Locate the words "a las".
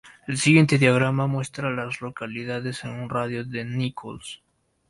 1.67-2.01